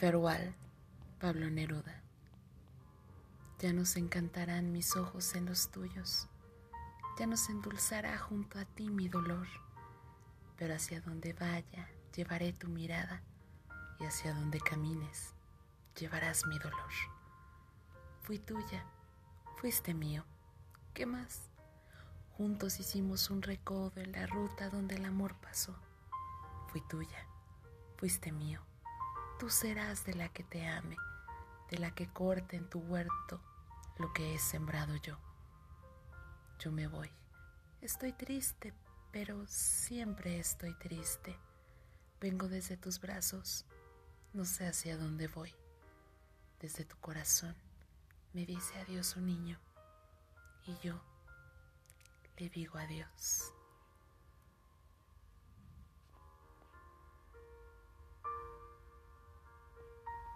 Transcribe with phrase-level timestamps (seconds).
[0.00, 0.54] Farewell,
[1.20, 2.00] Pablo Neruda.
[3.58, 6.26] Ya nos encantarán mis ojos en los tuyos,
[7.18, 9.46] ya nos endulzará junto a ti mi dolor,
[10.56, 13.20] pero hacia donde vaya llevaré tu mirada
[13.98, 15.34] y hacia donde camines
[15.98, 16.92] llevarás mi dolor.
[18.22, 18.86] Fui tuya,
[19.58, 20.24] fuiste mío,
[20.94, 21.50] ¿qué más?
[22.38, 25.76] Juntos hicimos un recodo en la ruta donde el amor pasó.
[26.68, 27.26] Fui tuya,
[27.98, 28.62] fuiste mío
[29.40, 30.98] tú serás de la que te ame,
[31.70, 33.40] de la que corte en tu huerto
[33.96, 35.18] lo que he sembrado yo.
[36.58, 37.10] Yo me voy.
[37.80, 38.74] Estoy triste,
[39.10, 41.38] pero siempre estoy triste.
[42.20, 43.64] Vengo desde tus brazos,
[44.34, 45.54] no sé hacia dónde voy.
[46.60, 47.56] Desde tu corazón
[48.34, 49.58] me dice adiós un niño
[50.66, 51.02] y yo
[52.36, 53.54] le digo adiós.